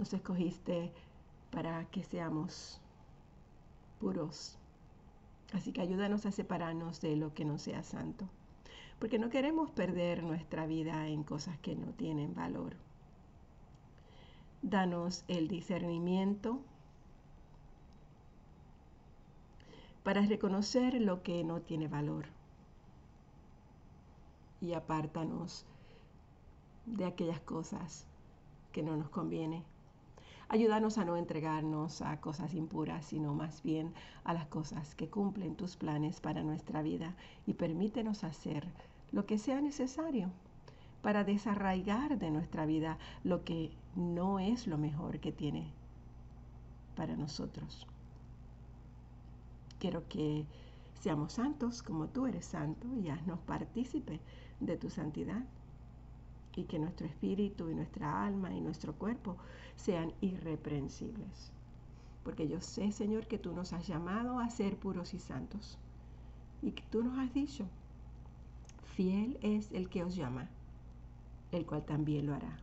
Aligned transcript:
Nos 0.00 0.14
escogiste 0.14 0.90
para 1.50 1.84
que 1.90 2.02
seamos 2.02 2.80
puros. 4.00 4.56
Así 5.52 5.72
que 5.72 5.82
ayúdanos 5.82 6.24
a 6.24 6.32
separarnos 6.32 7.02
de 7.02 7.16
lo 7.16 7.34
que 7.34 7.44
no 7.44 7.58
sea 7.58 7.82
santo. 7.82 8.26
Porque 8.98 9.18
no 9.18 9.28
queremos 9.28 9.70
perder 9.70 10.22
nuestra 10.22 10.64
vida 10.64 11.06
en 11.08 11.22
cosas 11.22 11.58
que 11.58 11.76
no 11.76 11.92
tienen 11.92 12.34
valor. 12.34 12.76
Danos 14.62 15.22
el 15.28 15.48
discernimiento 15.48 16.62
para 20.02 20.22
reconocer 20.22 20.94
lo 20.94 21.22
que 21.22 21.44
no 21.44 21.60
tiene 21.60 21.88
valor. 21.88 22.24
Y 24.62 24.72
apártanos 24.72 25.66
de 26.86 27.04
aquellas 27.04 27.40
cosas 27.40 28.06
que 28.72 28.82
no 28.82 28.96
nos 28.96 29.10
conviene. 29.10 29.62
Ayúdanos 30.52 30.98
a 30.98 31.04
no 31.04 31.16
entregarnos 31.16 32.02
a 32.02 32.20
cosas 32.20 32.54
impuras, 32.54 33.06
sino 33.06 33.34
más 33.34 33.62
bien 33.62 33.94
a 34.24 34.34
las 34.34 34.48
cosas 34.48 34.96
que 34.96 35.08
cumplen 35.08 35.54
tus 35.54 35.76
planes 35.76 36.20
para 36.20 36.42
nuestra 36.42 36.82
vida 36.82 37.14
y 37.46 37.54
permítenos 37.54 38.24
hacer 38.24 38.66
lo 39.12 39.26
que 39.26 39.38
sea 39.38 39.60
necesario 39.60 40.28
para 41.02 41.22
desarraigar 41.22 42.18
de 42.18 42.32
nuestra 42.32 42.66
vida 42.66 42.98
lo 43.22 43.44
que 43.44 43.70
no 43.94 44.40
es 44.40 44.66
lo 44.66 44.76
mejor 44.76 45.20
que 45.20 45.30
tiene 45.30 45.70
para 46.96 47.14
nosotros. 47.14 47.86
Quiero 49.78 50.08
que 50.08 50.46
seamos 50.94 51.34
santos 51.34 51.80
como 51.80 52.08
tú 52.08 52.26
eres 52.26 52.44
santo 52.44 52.88
y 52.96 53.08
haznos 53.08 53.38
partícipe 53.38 54.18
de 54.58 54.76
tu 54.76 54.90
santidad 54.90 55.44
y 56.60 56.64
que 56.64 56.78
nuestro 56.78 57.06
espíritu 57.06 57.68
y 57.70 57.74
nuestra 57.74 58.24
alma 58.24 58.54
y 58.54 58.60
nuestro 58.60 58.94
cuerpo 58.94 59.36
sean 59.76 60.12
irreprensibles. 60.20 61.52
Porque 62.22 62.48
yo 62.48 62.60
sé, 62.60 62.92
Señor, 62.92 63.26
que 63.26 63.38
tú 63.38 63.52
nos 63.52 63.72
has 63.72 63.86
llamado 63.86 64.38
a 64.38 64.50
ser 64.50 64.76
puros 64.76 65.14
y 65.14 65.18
santos 65.18 65.78
y 66.62 66.72
que 66.72 66.84
tú 66.90 67.02
nos 67.02 67.18
has 67.18 67.32
dicho, 67.32 67.66
fiel 68.94 69.38
es 69.42 69.72
el 69.72 69.88
que 69.88 70.04
os 70.04 70.14
llama 70.14 70.48
el 71.52 71.66
cual 71.66 71.84
también 71.84 72.26
lo 72.26 72.34
hará. 72.34 72.58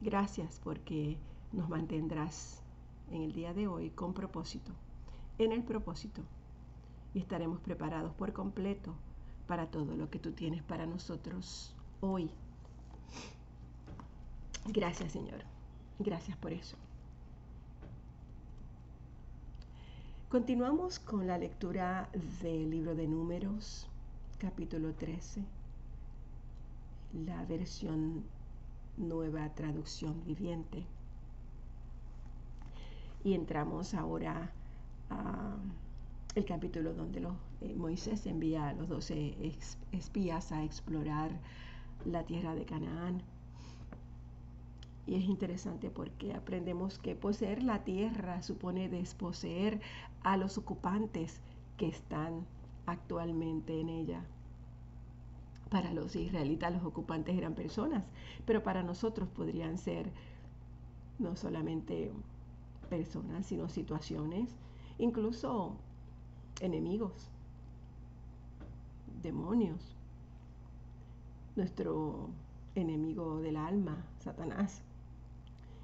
Gracias 0.00 0.60
porque 0.62 1.16
nos 1.52 1.68
mantendrás 1.68 2.62
en 3.10 3.22
el 3.22 3.32
día 3.32 3.54
de 3.54 3.66
hoy 3.66 3.90
con 3.90 4.14
propósito, 4.14 4.72
en 5.38 5.52
el 5.52 5.62
propósito, 5.62 6.22
y 7.12 7.18
estaremos 7.18 7.60
preparados 7.60 8.12
por 8.14 8.32
completo 8.32 8.94
para 9.46 9.70
todo 9.70 9.96
lo 9.96 10.10
que 10.10 10.18
tú 10.18 10.32
tienes 10.32 10.62
para 10.62 10.86
nosotros 10.86 11.74
hoy. 12.12 12.30
Gracias 14.66 15.12
Señor, 15.12 15.40
gracias 15.98 16.36
por 16.38 16.52
eso. 16.52 16.76
Continuamos 20.28 20.98
con 20.98 21.26
la 21.26 21.38
lectura 21.38 22.08
del 22.42 22.70
libro 22.70 22.94
de 22.94 23.06
números, 23.06 23.86
capítulo 24.38 24.92
13 24.94 25.44
la 27.26 27.44
versión 27.44 28.24
nueva 28.96 29.48
traducción 29.54 30.22
viviente. 30.24 30.84
Y 33.22 33.34
entramos 33.34 33.94
ahora 33.94 34.50
a 35.10 35.56
el 36.34 36.44
capítulo 36.44 36.92
donde 36.92 37.20
eh, 37.60 37.74
Moisés 37.76 38.26
envía 38.26 38.68
a 38.68 38.72
los 38.72 38.88
doce 38.88 39.36
espías 39.92 40.50
a 40.50 40.64
explorar 40.64 41.30
la 42.04 42.24
tierra 42.24 42.54
de 42.54 42.64
Canaán. 42.64 43.22
Y 45.06 45.16
es 45.16 45.24
interesante 45.24 45.90
porque 45.90 46.32
aprendemos 46.32 46.98
que 46.98 47.14
poseer 47.14 47.62
la 47.62 47.84
tierra 47.84 48.42
supone 48.42 48.88
desposeer 48.88 49.80
a 50.22 50.36
los 50.36 50.56
ocupantes 50.56 51.40
que 51.76 51.88
están 51.88 52.46
actualmente 52.86 53.80
en 53.80 53.88
ella. 53.88 54.24
Para 55.70 55.92
los 55.92 56.16
israelitas 56.16 56.72
los 56.72 56.84
ocupantes 56.84 57.36
eran 57.36 57.54
personas, 57.54 58.04
pero 58.46 58.62
para 58.62 58.82
nosotros 58.82 59.28
podrían 59.28 59.76
ser 59.76 60.10
no 61.18 61.36
solamente 61.36 62.12
personas, 62.88 63.46
sino 63.46 63.68
situaciones, 63.68 64.56
incluso 64.98 65.76
enemigos, 66.60 67.28
demonios. 69.22 69.93
Nuestro 71.56 72.30
enemigo 72.74 73.40
del 73.40 73.56
alma, 73.56 74.04
Satanás. 74.18 74.82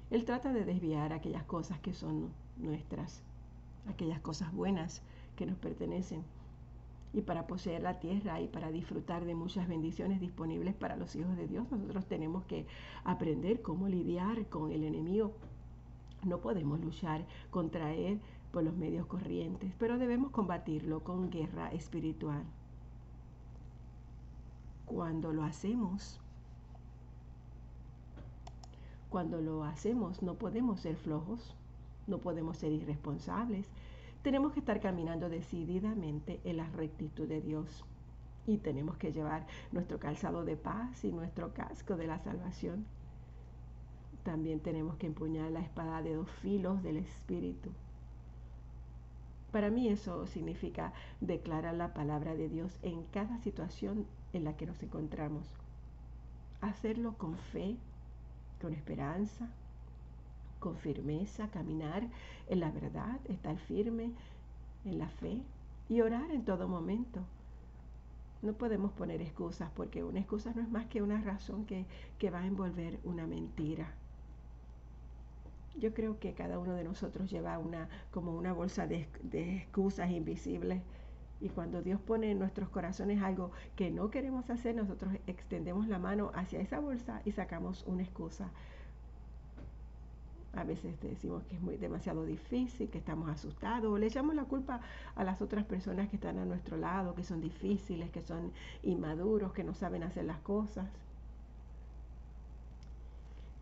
Él 0.09 0.25
trata 0.25 0.51
de 0.51 0.65
desviar 0.65 1.13
aquellas 1.13 1.43
cosas 1.43 1.79
que 1.79 1.93
son 1.93 2.29
nuestras, 2.57 3.23
aquellas 3.87 4.19
cosas 4.19 4.51
buenas 4.53 5.01
que 5.35 5.45
nos 5.45 5.57
pertenecen 5.57 6.23
y 7.13 7.21
para 7.21 7.47
poseer 7.47 7.81
la 7.81 7.99
tierra 7.99 8.39
y 8.41 8.47
para 8.47 8.71
disfrutar 8.71 9.25
de 9.25 9.35
muchas 9.35 9.67
bendiciones 9.67 10.19
disponibles 10.19 10.73
para 10.73 10.95
los 10.95 11.15
hijos 11.15 11.35
de 11.35 11.47
Dios, 11.47 11.69
nosotros 11.71 12.05
tenemos 12.05 12.43
que 12.45 12.65
aprender 13.03 13.61
cómo 13.61 13.87
lidiar 13.87 14.45
con 14.47 14.71
el 14.71 14.83
enemigo. 14.83 15.33
No 16.23 16.39
podemos 16.39 16.79
luchar 16.79 17.25
contra 17.49 17.93
él 17.93 18.21
por 18.51 18.63
los 18.63 18.75
medios 18.75 19.05
corrientes, 19.07 19.73
pero 19.77 19.97
debemos 19.97 20.31
combatirlo 20.31 21.03
con 21.03 21.29
guerra 21.29 21.71
espiritual. 21.71 22.43
Cuando 24.93 25.31
lo 25.31 25.45
hacemos, 25.45 26.19
cuando 29.09 29.39
lo 29.39 29.63
hacemos 29.63 30.21
no 30.21 30.35
podemos 30.35 30.81
ser 30.81 30.97
flojos, 30.97 31.55
no 32.07 32.17
podemos 32.17 32.57
ser 32.57 32.73
irresponsables, 32.73 33.65
tenemos 34.21 34.51
que 34.51 34.59
estar 34.59 34.81
caminando 34.81 35.29
decididamente 35.29 36.41
en 36.43 36.57
la 36.57 36.69
rectitud 36.71 37.25
de 37.25 37.39
Dios. 37.39 37.85
Y 38.45 38.57
tenemos 38.57 38.97
que 38.97 39.13
llevar 39.13 39.47
nuestro 39.71 39.97
calzado 39.97 40.43
de 40.43 40.57
paz 40.57 41.05
y 41.05 41.13
nuestro 41.13 41.53
casco 41.53 41.95
de 41.95 42.07
la 42.07 42.19
salvación. 42.19 42.85
También 44.23 44.59
tenemos 44.59 44.97
que 44.97 45.07
empuñar 45.07 45.51
la 45.51 45.61
espada 45.61 46.01
de 46.01 46.15
dos 46.15 46.29
filos 46.41 46.83
del 46.83 46.97
Espíritu. 46.97 47.69
Para 49.51 49.69
mí 49.69 49.89
eso 49.89 50.25
significa 50.27 50.93
declarar 51.19 51.75
la 51.75 51.93
palabra 51.93 52.35
de 52.35 52.47
Dios 52.47 52.77
en 52.83 53.03
cada 53.05 53.37
situación 53.39 54.05
en 54.33 54.45
la 54.45 54.55
que 54.55 54.65
nos 54.65 54.81
encontramos. 54.81 55.45
Hacerlo 56.61 57.17
con 57.17 57.37
fe, 57.37 57.75
con 58.61 58.73
esperanza, 58.73 59.49
con 60.59 60.77
firmeza, 60.77 61.49
caminar 61.49 62.03
en 62.47 62.59
la 62.59 62.71
verdad, 62.71 63.19
estar 63.27 63.57
firme 63.57 64.11
en 64.85 64.99
la 64.99 65.09
fe 65.09 65.41
y 65.89 66.01
orar 66.01 66.31
en 66.31 66.45
todo 66.45 66.67
momento. 66.67 67.19
No 68.41 68.53
podemos 68.53 68.91
poner 68.93 69.21
excusas 69.21 69.69
porque 69.75 70.03
una 70.03 70.19
excusa 70.19 70.53
no 70.55 70.61
es 70.61 70.69
más 70.69 70.85
que 70.87 71.01
una 71.01 71.21
razón 71.21 71.65
que, 71.65 71.85
va 72.29 72.39
a 72.39 72.47
envolver 72.47 72.99
una 73.03 73.27
mentira. 73.27 73.93
Yo 75.77 75.93
creo 75.93 76.19
que 76.19 76.33
cada 76.33 76.59
uno 76.59 76.73
de 76.73 76.83
nosotros 76.83 77.29
lleva 77.31 77.57
una, 77.57 77.89
como 78.11 78.35
una 78.35 78.53
bolsa 78.53 78.87
de, 78.87 79.07
de 79.23 79.57
excusas 79.57 80.11
invisibles 80.11 80.81
y 81.39 81.49
cuando 81.49 81.81
Dios 81.81 81.99
pone 81.99 82.31
en 82.31 82.39
nuestros 82.39 82.69
corazones 82.69 83.21
algo 83.21 83.51
que 83.75 83.89
no 83.89 84.11
queremos 84.11 84.49
hacer, 84.49 84.75
nosotros 84.75 85.13
extendemos 85.27 85.87
la 85.87 85.97
mano 85.97 86.31
hacia 86.35 86.59
esa 86.59 86.79
bolsa 86.79 87.21
y 87.25 87.31
sacamos 87.31 87.83
una 87.87 88.03
excusa 88.03 88.51
a 90.53 90.63
veces 90.63 90.99
decimos 91.01 91.43
que 91.43 91.55
es 91.55 91.61
muy 91.61 91.77
demasiado 91.77 92.25
difícil, 92.25 92.89
que 92.89 92.97
estamos 92.97 93.29
asustados, 93.29 93.91
o 93.91 93.97
le 93.97 94.07
echamos 94.07 94.35
la 94.35 94.43
culpa 94.43 94.81
a 95.15 95.23
las 95.23 95.41
otras 95.41 95.65
personas 95.65 96.09
que 96.09 96.17
están 96.17 96.37
a 96.39 96.45
nuestro 96.45 96.77
lado, 96.77 97.15
que 97.15 97.23
son 97.23 97.41
difíciles, 97.41 98.09
que 98.11 98.21
son 98.21 98.51
inmaduros, 98.83 99.53
que 99.53 99.63
no 99.63 99.73
saben 99.73 100.03
hacer 100.03 100.25
las 100.25 100.39
cosas. 100.39 100.87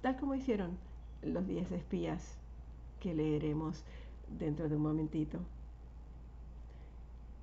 Tal 0.01 0.17
como 0.17 0.33
hicieron 0.33 0.77
los 1.21 1.47
diez 1.47 1.71
espías 1.71 2.37
que 2.99 3.13
leeremos 3.13 3.83
dentro 4.37 4.69
de 4.69 4.75
un 4.75 4.83
momentito. 4.83 5.39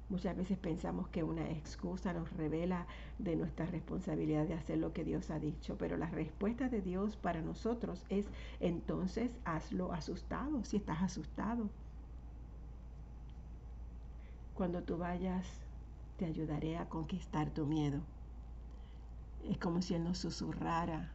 Muchas 0.09 0.37
veces 0.37 0.57
pensamos 0.57 1.09
que 1.09 1.25
una 1.25 1.51
excusa 1.51 2.13
nos 2.13 2.33
revela 2.35 2.87
de 3.19 3.35
nuestra 3.35 3.67
responsabilidad 3.67 4.47
de 4.47 4.55
hacer 4.55 4.79
lo 4.79 4.93
que 4.93 5.03
Dios 5.03 5.31
ha 5.31 5.41
dicho, 5.41 5.77
pero 5.79 5.97
la 5.97 6.09
respuesta 6.09 6.69
de 6.69 6.81
Dios 6.81 7.17
para 7.17 7.43
nosotros 7.43 8.05
es 8.09 8.27
entonces 8.61 9.33
hazlo 9.45 9.93
asustado, 9.93 10.65
si 10.65 10.77
estás 10.77 11.03
asustado. 11.03 11.69
Cuando 14.55 14.83
tú 14.85 14.97
vayas, 14.97 15.45
te 16.19 16.25
ayudaré 16.25 16.79
a 16.79 16.89
conquistar 16.89 17.51
tu 17.51 17.67
miedo. 17.67 18.01
Es 19.45 19.59
como 19.59 19.83
si 19.83 19.95
Él 19.95 20.05
nos 20.05 20.19
susurrara 20.19 21.11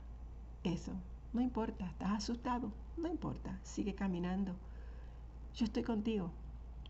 eso. 0.63 0.91
No 1.33 1.41
importa, 1.41 1.85
estás 1.85 2.11
asustado, 2.11 2.71
no 2.97 3.07
importa, 3.07 3.59
sigue 3.63 3.95
caminando. 3.95 4.55
Yo 5.55 5.65
estoy 5.65 5.83
contigo, 5.83 6.31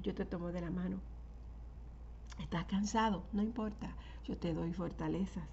yo 0.01 0.13
te 0.13 0.25
tomo 0.25 0.51
de 0.51 0.61
la 0.61 0.71
mano 0.71 0.99
Estás 2.39 2.65
cansado, 2.65 3.23
no 3.33 3.41
importa, 3.41 3.95
yo 4.25 4.37
te 4.37 4.53
doy 4.53 4.73
fortalezas. 4.73 5.43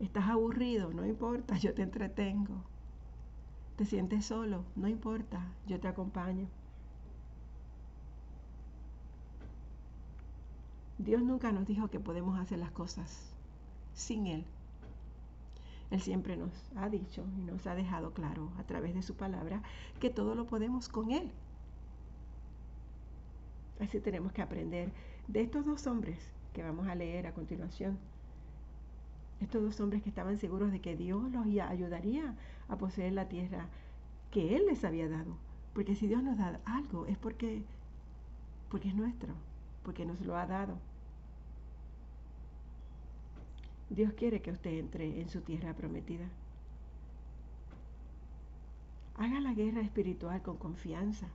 Estás 0.00 0.28
aburrido, 0.28 0.92
no 0.92 1.06
importa, 1.06 1.56
yo 1.58 1.74
te 1.74 1.82
entretengo. 1.82 2.62
te 3.76 3.84
sientes 3.84 4.24
solo, 4.24 4.64
no 4.74 4.88
importa, 4.88 5.52
yo 5.66 5.78
te 5.78 5.88
acompaño. 5.88 6.48
Dios 10.98 11.22
nunca 11.22 11.52
nos 11.52 11.66
dijo 11.66 11.88
que 11.88 12.00
podemos 12.00 12.38
hacer 12.38 12.58
las 12.58 12.70
cosas 12.70 13.34
sin 13.92 14.26
Él. 14.26 14.46
Él 15.90 16.00
siempre 16.00 16.36
nos 16.36 16.50
ha 16.76 16.88
dicho 16.88 17.24
y 17.38 17.42
nos 17.42 17.66
ha 17.66 17.74
dejado 17.74 18.12
claro 18.12 18.50
a 18.58 18.64
través 18.64 18.94
de 18.94 19.02
su 19.02 19.14
palabra 19.14 19.62
que 20.00 20.10
todo 20.10 20.34
lo 20.34 20.46
podemos 20.46 20.88
con 20.88 21.10
Él. 21.12 21.30
Así 23.80 24.00
tenemos 24.00 24.32
que 24.32 24.42
aprender 24.42 24.90
de 25.28 25.42
estos 25.42 25.64
dos 25.64 25.86
hombres 25.86 26.18
que 26.52 26.62
vamos 26.62 26.88
a 26.88 26.94
leer 26.94 27.26
a 27.26 27.34
continuación. 27.34 27.98
Estos 29.40 29.62
dos 29.62 29.80
hombres 29.80 30.02
que 30.02 30.08
estaban 30.08 30.38
seguros 30.38 30.72
de 30.72 30.80
que 30.80 30.96
Dios 30.96 31.30
los 31.30 31.44
ayudaría 31.44 32.34
a 32.68 32.78
poseer 32.78 33.12
la 33.12 33.28
tierra 33.28 33.68
que 34.30 34.56
Él 34.56 34.66
les 34.66 34.82
había 34.82 35.08
dado. 35.08 35.36
Porque 35.74 35.94
si 35.94 36.06
Dios 36.06 36.22
nos 36.22 36.38
da 36.38 36.58
algo 36.64 37.06
es 37.06 37.18
porque, 37.18 37.62
porque 38.70 38.88
es 38.88 38.94
nuestro 38.94 39.34
porque 39.86 40.04
nos 40.04 40.20
lo 40.22 40.36
ha 40.36 40.46
dado. 40.46 40.76
Dios 43.88 44.12
quiere 44.14 44.42
que 44.42 44.50
usted 44.50 44.78
entre 44.78 45.20
en 45.20 45.28
su 45.28 45.42
tierra 45.42 45.72
prometida. 45.74 46.28
Haga 49.16 49.40
la 49.40 49.54
guerra 49.54 49.80
espiritual 49.80 50.42
con 50.42 50.56
confianza. 50.56 51.28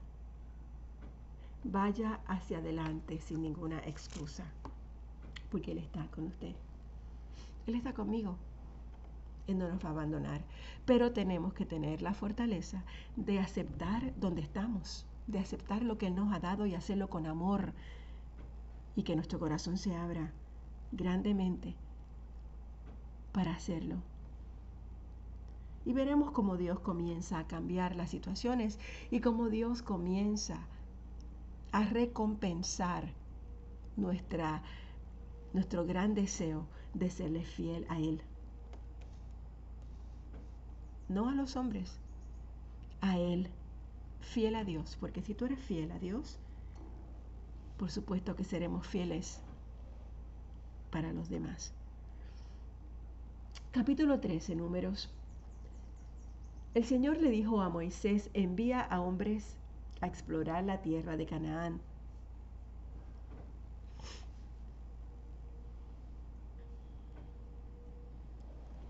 Vaya 1.64 2.20
hacia 2.26 2.58
adelante 2.58 3.20
sin 3.20 3.42
ninguna 3.42 3.78
excusa, 3.78 4.44
porque 5.50 5.72
Él 5.72 5.78
está 5.78 6.06
con 6.08 6.26
usted. 6.26 6.54
Él 7.66 7.74
está 7.74 7.94
conmigo. 7.94 8.36
Él 9.46 9.58
no 9.58 9.68
nos 9.68 9.82
va 9.82 9.88
a 9.88 9.92
abandonar, 9.92 10.42
pero 10.84 11.12
tenemos 11.12 11.54
que 11.54 11.64
tener 11.64 12.02
la 12.02 12.12
fortaleza 12.12 12.84
de 13.16 13.40
aceptar 13.40 14.12
donde 14.20 14.42
estamos, 14.42 15.06
de 15.26 15.38
aceptar 15.38 15.82
lo 15.82 15.96
que 15.96 16.06
Él 16.06 16.14
nos 16.14 16.32
ha 16.34 16.38
dado 16.38 16.66
y 16.66 16.74
hacerlo 16.74 17.08
con 17.08 17.26
amor, 17.26 17.72
y 18.94 19.04
que 19.04 19.16
nuestro 19.16 19.38
corazón 19.38 19.78
se 19.78 19.96
abra 19.96 20.32
grandemente 20.92 21.74
para 23.32 23.52
hacerlo. 23.52 23.96
Y 25.84 25.92
veremos 25.94 26.30
cómo 26.30 26.56
Dios 26.56 26.78
comienza 26.80 27.38
a 27.38 27.46
cambiar 27.46 27.96
las 27.96 28.10
situaciones 28.10 28.78
y 29.10 29.20
cómo 29.20 29.48
Dios 29.48 29.82
comienza 29.82 30.66
a 31.72 31.84
recompensar 31.84 33.12
nuestra, 33.96 34.62
nuestro 35.52 35.84
gran 35.84 36.14
deseo 36.14 36.66
de 36.94 37.10
serle 37.10 37.44
fiel 37.44 37.86
a 37.88 37.98
Él. 37.98 38.22
No 41.08 41.28
a 41.28 41.34
los 41.34 41.56
hombres, 41.56 41.98
a 43.00 43.18
Él, 43.18 43.48
fiel 44.20 44.54
a 44.54 44.64
Dios, 44.64 44.96
porque 45.00 45.22
si 45.22 45.34
tú 45.34 45.46
eres 45.46 45.58
fiel 45.58 45.90
a 45.90 45.98
Dios, 45.98 46.38
por 47.76 47.90
supuesto 47.90 48.36
que 48.36 48.44
seremos 48.44 48.86
fieles 48.86 49.40
para 50.90 51.12
los 51.12 51.28
demás. 51.28 51.74
Capítulo 53.72 54.20
13, 54.20 54.54
números. 54.54 55.08
El 56.74 56.84
Señor 56.84 57.16
le 57.16 57.30
dijo 57.30 57.62
a 57.62 57.70
Moisés, 57.70 58.28
envía 58.34 58.82
a 58.82 59.00
hombres 59.00 59.56
a 60.02 60.06
explorar 60.06 60.62
la 60.64 60.82
tierra 60.82 61.16
de 61.16 61.24
Canaán. 61.24 61.80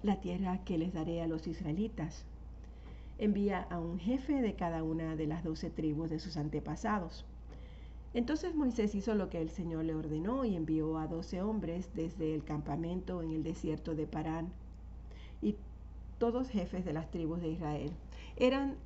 La 0.03 0.21
tierra 0.21 0.65
que 0.65 0.79
les 0.79 0.93
daré 0.93 1.23
a 1.23 1.29
los 1.29 1.47
israelitas. 1.47 2.25
Envía 3.19 3.61
a 3.71 3.79
un 3.79 4.01
jefe 4.01 4.43
de 4.43 4.57
cada 4.57 4.83
una 4.83 5.15
de 5.15 5.29
las 5.29 5.45
doce 5.45 5.71
tribus 5.71 6.11
de 6.11 6.19
sus 6.19 6.37
antepasados. 6.37 7.25
Entonces 8.15 8.57
Moisés 8.57 8.97
hizo 8.97 9.15
lo 9.15 9.31
que 9.31 9.41
el 9.41 9.51
Señor 9.51 9.85
le 9.85 9.95
ordenó 9.95 10.45
y 10.45 10.57
envió 10.57 10.99
a 10.99 11.07
doce 11.07 11.41
hombres 11.41 11.89
desde 11.95 12.35
el 12.35 12.43
campamento 12.43 13.23
en 13.23 13.31
el 13.31 13.45
desierto 13.45 13.95
de 13.95 14.09
Parán, 14.09 14.53
y 15.43 15.57
todos 16.19 16.49
jefes 16.49 16.85
de 16.85 16.93
las 16.93 17.11
tribus 17.11 17.41
de 17.41 17.49
Israel. 17.51 17.93
Eran 18.37 18.77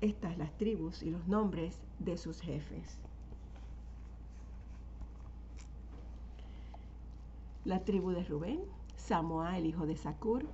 estas 0.00 0.36
las 0.38 0.56
tribus 0.56 1.02
y 1.02 1.10
los 1.10 1.28
nombres 1.28 1.78
de 2.00 2.16
sus 2.16 2.40
jefes. 2.40 2.98
La 7.64 7.84
tribu 7.84 8.10
de 8.10 8.24
Rubén, 8.24 8.60
Samoa, 8.96 9.56
el 9.56 9.66
hijo 9.66 9.86
de 9.86 9.96
Sacur, 9.96 10.44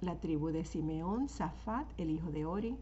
la 0.00 0.16
tribu 0.18 0.48
de 0.48 0.64
Simeón, 0.64 1.28
Zafat, 1.28 1.86
el 1.98 2.10
hijo 2.10 2.30
de 2.32 2.44
Ori, 2.44 2.76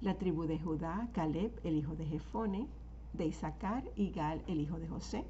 la 0.00 0.14
tribu 0.14 0.46
de 0.46 0.58
Judá, 0.58 1.08
Caleb, 1.12 1.52
el 1.62 1.76
hijo 1.76 1.94
de 1.94 2.06
Jefone, 2.06 2.66
de 3.12 3.26
Isaacar, 3.26 3.84
Igal, 3.96 4.42
el 4.48 4.60
hijo 4.60 4.78
de 4.78 4.88
José, 4.88 5.24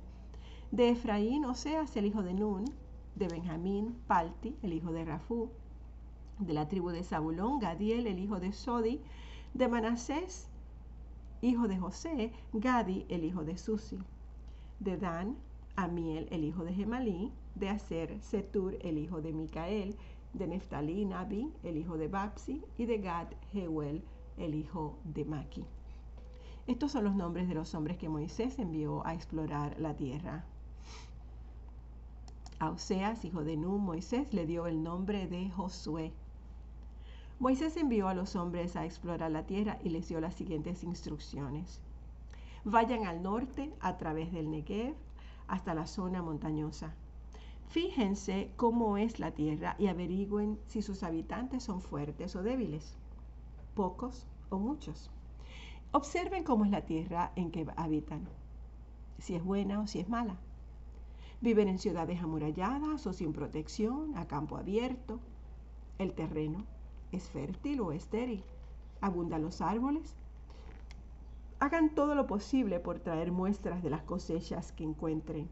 de 0.70 0.90
Efraín, 0.90 1.44
Oseas, 1.44 1.96
el 1.96 2.06
hijo 2.06 2.22
de 2.22 2.34
Nun, 2.34 2.64
de 3.16 3.28
Benjamín, 3.28 3.96
Palti, 4.06 4.56
el 4.62 4.72
hijo 4.72 4.92
de 4.92 5.04
Rafú, 5.04 5.50
de 6.38 6.52
la 6.52 6.68
tribu 6.68 6.90
de 6.90 7.02
Zabulón, 7.02 7.58
Gadiel, 7.58 8.06
el 8.06 8.18
hijo 8.18 8.40
de 8.40 8.52
Sodi, 8.52 9.00
de 9.54 9.68
Manasés, 9.68 10.48
hijo 11.40 11.68
de 11.68 11.78
José, 11.78 12.32
Gadi, 12.52 13.06
el 13.08 13.24
hijo 13.24 13.44
de 13.44 13.56
Susi, 13.56 13.98
de 14.80 14.96
Dan, 14.96 15.36
Amiel, 15.76 16.28
el 16.30 16.44
hijo 16.44 16.64
de 16.64 16.74
Gemalí, 16.74 17.32
de 17.54 17.68
Aser, 17.68 18.20
Setur, 18.20 18.76
el 18.80 18.98
hijo 18.98 19.20
de 19.20 19.32
Micael, 19.32 19.96
de 20.32 20.46
Neftalí, 20.46 21.04
Nabi, 21.04 21.52
el 21.62 21.76
hijo 21.76 21.96
de 21.96 22.08
Babsi, 22.08 22.62
y 22.76 22.86
de 22.86 22.98
Gad, 22.98 23.28
Jeuel, 23.52 24.02
el 24.36 24.54
hijo 24.54 24.98
de 25.04 25.24
Maki. 25.24 25.64
Estos 26.66 26.92
son 26.92 27.04
los 27.04 27.14
nombres 27.14 27.48
de 27.48 27.54
los 27.54 27.74
hombres 27.74 27.96
que 27.96 28.08
Moisés 28.08 28.58
envió 28.58 29.06
a 29.06 29.14
explorar 29.14 29.78
la 29.78 29.94
tierra. 29.94 30.44
A 32.58 32.70
Oseas, 32.70 33.24
hijo 33.24 33.44
de 33.44 33.56
Nun, 33.56 33.82
Moisés 33.82 34.34
le 34.34 34.44
dio 34.44 34.66
el 34.66 34.82
nombre 34.82 35.26
de 35.28 35.48
Josué. 35.50 36.12
Moisés 37.40 37.76
envió 37.76 38.08
a 38.08 38.14
los 38.14 38.34
hombres 38.34 38.74
a 38.74 38.84
explorar 38.84 39.30
la 39.30 39.46
tierra 39.46 39.78
y 39.84 39.90
les 39.90 40.08
dio 40.08 40.20
las 40.20 40.34
siguientes 40.34 40.82
instrucciones. 40.82 41.80
Vayan 42.64 43.06
al 43.06 43.22
norte 43.22 43.72
a 43.78 43.96
través 43.96 44.32
del 44.32 44.50
Negev 44.50 44.96
hasta 45.46 45.72
la 45.72 45.86
zona 45.86 46.20
montañosa. 46.20 46.94
Fíjense 47.68 48.50
cómo 48.56 48.96
es 48.96 49.20
la 49.20 49.30
tierra 49.30 49.76
y 49.78 49.86
averigüen 49.86 50.58
si 50.66 50.82
sus 50.82 51.04
habitantes 51.04 51.62
son 51.62 51.80
fuertes 51.80 52.34
o 52.34 52.42
débiles, 52.42 52.96
pocos 53.76 54.26
o 54.50 54.58
muchos. 54.58 55.08
Observen 55.92 56.42
cómo 56.42 56.64
es 56.64 56.72
la 56.72 56.86
tierra 56.86 57.30
en 57.36 57.52
que 57.52 57.68
habitan, 57.76 58.26
si 59.20 59.36
es 59.36 59.44
buena 59.44 59.78
o 59.78 59.86
si 59.86 60.00
es 60.00 60.08
mala. 60.08 60.36
Viven 61.40 61.68
en 61.68 61.78
ciudades 61.78 62.20
amuralladas 62.20 63.06
o 63.06 63.12
sin 63.12 63.32
protección, 63.32 64.16
a 64.16 64.26
campo 64.26 64.56
abierto. 64.56 65.20
El 65.98 66.14
terreno 66.14 66.64
es 67.12 67.28
fértil 67.28 67.80
o 67.80 67.92
estéril. 67.92 68.42
Abundan 69.00 69.42
los 69.42 69.60
árboles. 69.60 70.14
Hagan 71.60 71.94
todo 71.94 72.14
lo 72.14 72.26
posible 72.26 72.80
por 72.80 73.00
traer 73.00 73.32
muestras 73.32 73.82
de 73.82 73.90
las 73.90 74.02
cosechas 74.02 74.72
que 74.72 74.84
encuentren, 74.84 75.48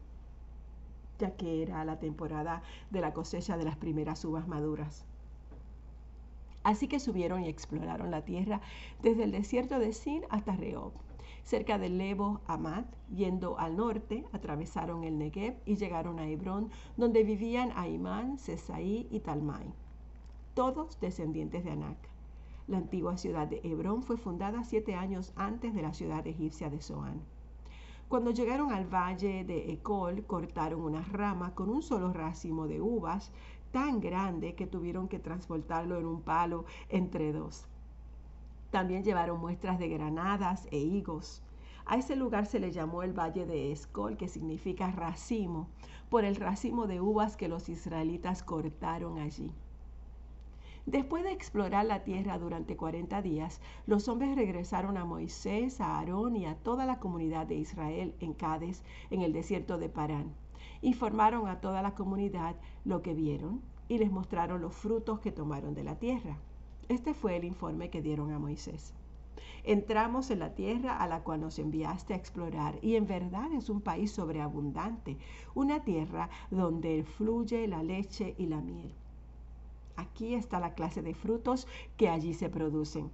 ya 1.19 1.31
que 1.35 1.61
era 1.61 1.83
la 1.83 1.99
temporada 1.99 2.61
de 2.91 3.01
la 3.01 3.13
cosecha 3.13 3.57
de 3.57 3.65
las 3.65 3.75
primeras 3.75 4.23
uvas 4.23 4.47
maduras. 4.47 5.05
Así 6.63 6.87
que 6.87 6.99
subieron 6.99 7.43
y 7.43 7.49
exploraron 7.49 8.11
la 8.11 8.25
tierra 8.25 8.61
desde 9.01 9.23
el 9.23 9.31
desierto 9.31 9.79
de 9.79 9.93
Sin 9.93 10.23
hasta 10.29 10.55
Rehob. 10.55 10.91
Cerca 11.43 11.77
del 11.77 11.97
Lebo 11.97 12.41
Amat, 12.45 12.85
yendo 13.09 13.57
al 13.57 13.77
norte, 13.77 14.25
atravesaron 14.33 15.05
el 15.05 15.17
Negev 15.17 15.55
y 15.65 15.77
llegaron 15.77 16.19
a 16.19 16.27
Hebrón, 16.27 16.69
donde 16.97 17.23
vivían 17.23 17.71
Aimán, 17.75 18.37
Sesaí 18.37 19.07
y 19.09 19.21
Talmai, 19.21 19.73
todos 20.57 20.99
descendientes 20.99 21.63
de 21.63 21.69
Anac. 21.69 21.99
La 22.65 22.77
antigua 22.77 23.15
ciudad 23.15 23.45
de 23.47 23.61
Hebrón 23.63 24.01
fue 24.01 24.17
fundada 24.17 24.63
siete 24.63 24.95
años 24.95 25.31
antes 25.35 25.75
de 25.75 25.83
la 25.83 25.93
ciudad 25.93 26.25
egipcia 26.25 26.71
de 26.71 26.81
Zoán. 26.81 27.21
Cuando 28.07 28.31
llegaron 28.31 28.71
al 28.71 28.91
valle 28.91 29.43
de 29.43 29.71
Ecol, 29.71 30.25
cortaron 30.25 30.81
una 30.81 31.03
rama 31.03 31.53
con 31.53 31.69
un 31.69 31.83
solo 31.83 32.11
racimo 32.11 32.67
de 32.67 32.81
uvas 32.81 33.31
tan 33.71 33.99
grande 33.99 34.55
que 34.55 34.65
tuvieron 34.65 35.07
que 35.07 35.19
transportarlo 35.19 35.99
en 35.99 36.07
un 36.07 36.23
palo 36.23 36.65
entre 36.89 37.33
dos. 37.33 37.67
También 38.71 39.03
llevaron 39.03 39.39
muestras 39.39 39.77
de 39.77 39.89
granadas 39.89 40.67
e 40.71 40.79
higos. 40.79 41.43
A 41.85 41.97
ese 41.97 42.15
lugar 42.15 42.47
se 42.47 42.59
le 42.59 42.71
llamó 42.71 43.03
el 43.03 43.13
Valle 43.13 43.45
de 43.45 43.71
Escol, 43.71 44.17
que 44.17 44.27
significa 44.27 44.89
racimo, 44.89 45.67
por 46.09 46.25
el 46.25 46.35
racimo 46.35 46.87
de 46.87 46.99
uvas 46.99 47.37
que 47.37 47.47
los 47.47 47.69
israelitas 47.69 48.41
cortaron 48.41 49.19
allí. 49.19 49.51
Después 50.87 51.25
de 51.25 51.33
explorar 51.33 51.85
la 51.85 52.05
tierra 52.05 52.39
durante 52.39 52.77
40 52.77 53.21
días, 53.21 53.59
los 53.87 54.07
hombres 54.07 54.37
regresaron 54.37 54.95
a 54.95 55.03
Moisés, 55.03 55.81
a 55.81 55.97
Aarón 55.97 56.37
y 56.37 56.45
a 56.45 56.55
toda 56.55 56.85
la 56.85 56.97
comunidad 56.97 57.45
de 57.45 57.55
Israel 57.55 58.15
en 58.21 58.31
Cádiz, 58.33 58.83
en 59.09 59.21
el 59.21 59.33
desierto 59.33 59.77
de 59.77 59.89
Parán. 59.89 60.33
Informaron 60.81 61.49
a 61.49 61.59
toda 61.59 61.81
la 61.81 61.93
comunidad 61.93 62.55
lo 62.85 63.01
que 63.01 63.13
vieron 63.13 63.61
y 63.89 63.97
les 63.97 64.09
mostraron 64.09 64.61
los 64.61 64.73
frutos 64.73 65.19
que 65.19 65.33
tomaron 65.33 65.73
de 65.73 65.83
la 65.83 65.99
tierra. 65.99 66.37
Este 66.87 67.13
fue 67.13 67.35
el 67.35 67.43
informe 67.43 67.89
que 67.89 68.01
dieron 68.01 68.31
a 68.31 68.39
Moisés. 68.39 68.93
Entramos 69.65 70.31
en 70.31 70.39
la 70.39 70.55
tierra 70.55 70.95
a 70.95 71.05
la 71.09 71.21
cual 71.21 71.41
nos 71.41 71.59
enviaste 71.59 72.13
a 72.13 72.17
explorar 72.17 72.79
y 72.81 72.95
en 72.95 73.07
verdad 73.07 73.51
es 73.51 73.69
un 73.69 73.81
país 73.81 74.13
sobreabundante, 74.13 75.17
una 75.53 75.83
tierra 75.83 76.29
donde 76.49 77.03
fluye 77.03 77.67
la 77.67 77.83
leche 77.83 78.35
y 78.37 78.45
la 78.45 78.61
miel. 78.61 78.93
Aquí 79.97 80.35
está 80.35 80.59
la 80.59 80.73
clase 80.73 81.01
de 81.01 81.13
frutos 81.13 81.67
que 81.97 82.07
allí 82.07 82.33
se 82.33 82.49
producen. 82.49 83.11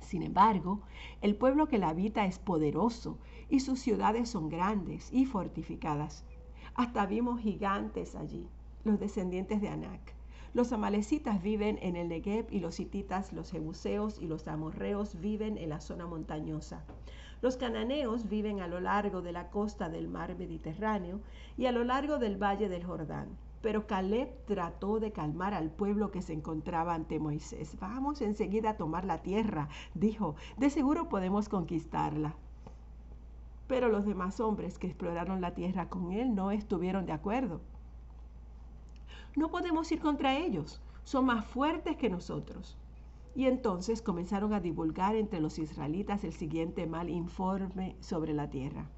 Sin 0.00 0.22
embargo, 0.22 0.80
el 1.20 1.36
pueblo 1.36 1.68
que 1.68 1.78
la 1.78 1.90
habita 1.90 2.26
es 2.26 2.38
poderoso 2.38 3.18
y 3.48 3.60
sus 3.60 3.80
ciudades 3.80 4.28
son 4.28 4.48
grandes 4.48 5.12
y 5.12 5.26
fortificadas. 5.26 6.24
Hasta 6.74 7.06
vimos 7.06 7.40
gigantes 7.40 8.16
allí, 8.16 8.48
los 8.84 8.98
descendientes 8.98 9.60
de 9.60 9.68
Anac. 9.68 10.14
Los 10.54 10.72
amalecitas 10.72 11.42
viven 11.42 11.78
en 11.82 11.96
el 11.96 12.08
Negev 12.08 12.46
y 12.50 12.60
los 12.60 12.80
hititas, 12.80 13.32
los 13.32 13.50
jebuseos 13.50 14.20
y 14.20 14.26
los 14.26 14.46
amorreos 14.46 15.20
viven 15.20 15.58
en 15.58 15.68
la 15.68 15.80
zona 15.80 16.06
montañosa. 16.06 16.84
Los 17.42 17.56
cananeos 17.56 18.28
viven 18.28 18.60
a 18.60 18.68
lo 18.68 18.80
largo 18.80 19.20
de 19.20 19.32
la 19.32 19.50
costa 19.50 19.88
del 19.88 20.08
mar 20.08 20.36
Mediterráneo 20.38 21.20
y 21.56 21.66
a 21.66 21.72
lo 21.72 21.84
largo 21.84 22.18
del 22.18 22.40
valle 22.42 22.68
del 22.68 22.84
Jordán. 22.84 23.36
Pero 23.64 23.86
Caleb 23.86 24.28
trató 24.44 25.00
de 25.00 25.10
calmar 25.10 25.54
al 25.54 25.70
pueblo 25.70 26.10
que 26.10 26.20
se 26.20 26.34
encontraba 26.34 26.92
ante 26.92 27.18
Moisés. 27.18 27.78
Vamos 27.80 28.20
enseguida 28.20 28.68
a 28.68 28.76
tomar 28.76 29.06
la 29.06 29.22
tierra, 29.22 29.70
dijo. 29.94 30.36
De 30.58 30.68
seguro 30.68 31.08
podemos 31.08 31.48
conquistarla. 31.48 32.34
Pero 33.66 33.88
los 33.88 34.04
demás 34.04 34.38
hombres 34.38 34.78
que 34.78 34.88
exploraron 34.88 35.40
la 35.40 35.54
tierra 35.54 35.88
con 35.88 36.12
él 36.12 36.34
no 36.34 36.50
estuvieron 36.50 37.06
de 37.06 37.12
acuerdo. 37.12 37.62
No 39.34 39.50
podemos 39.50 39.90
ir 39.92 40.00
contra 40.00 40.36
ellos, 40.36 40.82
son 41.02 41.24
más 41.24 41.46
fuertes 41.46 41.96
que 41.96 42.10
nosotros. 42.10 42.76
Y 43.34 43.46
entonces 43.46 44.02
comenzaron 44.02 44.52
a 44.52 44.60
divulgar 44.60 45.16
entre 45.16 45.40
los 45.40 45.58
israelitas 45.58 46.22
el 46.24 46.34
siguiente 46.34 46.86
mal 46.86 47.08
informe 47.08 47.96
sobre 48.00 48.34
la 48.34 48.50
tierra. 48.50 48.90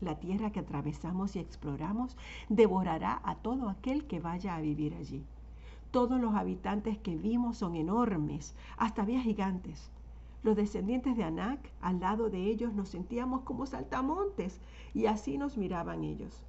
La 0.00 0.20
tierra 0.20 0.50
que 0.50 0.60
atravesamos 0.60 1.34
y 1.34 1.40
exploramos 1.40 2.16
devorará 2.48 3.20
a 3.24 3.34
todo 3.36 3.68
aquel 3.68 4.06
que 4.06 4.20
vaya 4.20 4.54
a 4.54 4.60
vivir 4.60 4.94
allí. 4.94 5.24
Todos 5.90 6.20
los 6.20 6.34
habitantes 6.34 6.98
que 6.98 7.16
vimos 7.16 7.56
son 7.56 7.74
enormes, 7.74 8.54
hasta 8.76 9.02
había 9.02 9.20
gigantes. 9.20 9.90
Los 10.42 10.54
descendientes 10.54 11.16
de 11.16 11.24
Anac, 11.24 11.58
al 11.80 11.98
lado 11.98 12.30
de 12.30 12.44
ellos, 12.44 12.74
nos 12.74 12.90
sentíamos 12.90 13.42
como 13.42 13.66
saltamontes 13.66 14.60
y 14.94 15.06
así 15.06 15.36
nos 15.36 15.56
miraban 15.56 16.04
ellos. 16.04 16.44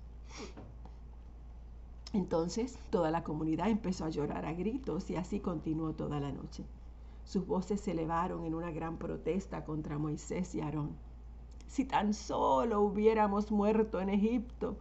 Entonces 2.14 2.78
toda 2.90 3.12
la 3.12 3.24
comunidad 3.24 3.70
empezó 3.70 4.06
a 4.06 4.10
llorar 4.10 4.46
a 4.46 4.54
gritos 4.54 5.10
y 5.10 5.16
así 5.16 5.40
continuó 5.40 5.94
toda 5.94 6.20
la 6.20 6.32
noche. 6.32 6.66
Sus 7.24 7.46
voces 7.48 7.82
se 7.82 7.92
elevaron 7.92 8.46
en 8.46 8.54
una 8.54 8.72
gran 8.72 8.98
protesta 8.98 9.64
contra 9.64 9.98
Moisés 9.98 10.54
y 10.56 10.62
Aarón. 10.62 11.09
Si 11.70 11.86
tan 11.86 12.16
solo 12.16 12.82
hubiéramos 12.82 13.52
muerto 13.52 14.02
en 14.02 14.10
Egipto 14.10 14.76